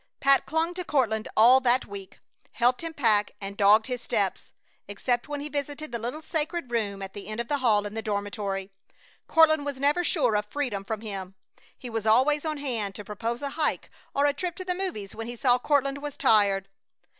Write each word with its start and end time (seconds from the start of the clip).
Pat 0.19 0.47
clung 0.47 0.73
to 0.73 0.83
Courtland 0.83 1.27
all 1.37 1.59
that 1.59 1.85
week, 1.85 2.19
helped 2.53 2.81
him 2.81 2.91
pack, 2.91 3.33
and 3.39 3.55
dogged 3.55 3.85
his 3.85 4.01
steps. 4.01 4.51
Except 4.87 5.27
when 5.27 5.41
he 5.41 5.47
visited 5.47 5.91
the 5.91 5.99
little 5.99 6.23
sacred 6.23 6.71
room 6.71 7.03
at 7.03 7.13
the 7.13 7.27
end 7.27 7.39
of 7.39 7.47
the 7.49 7.59
hall 7.59 7.85
in 7.85 7.93
the 7.93 8.01
dormitory, 8.01 8.71
Courtland 9.27 9.63
was 9.63 9.79
never 9.79 10.03
sure 10.03 10.35
of 10.35 10.47
freedom 10.47 10.83
from 10.83 11.01
him. 11.01 11.35
He 11.77 11.87
was 11.91 12.07
always 12.07 12.43
on 12.45 12.57
hand 12.57 12.95
to 12.95 13.05
propose 13.05 13.43
a 13.43 13.51
hike 13.51 13.91
or 14.15 14.25
a 14.25 14.33
trip 14.33 14.55
to 14.55 14.65
the 14.65 14.73
movies 14.73 15.13
when 15.13 15.27
he 15.27 15.35
saw 15.35 15.59
Courtland 15.59 15.99
was 15.99 16.17
tired. 16.17 16.67